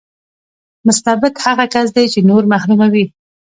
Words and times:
مستبد 0.87 1.33
هغه 1.45 1.65
کس 1.73 1.87
دی 1.95 2.05
چې 2.13 2.19
نور 2.29 2.43
محروموي. 2.53 3.05